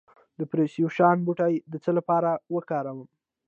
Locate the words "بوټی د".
1.25-1.73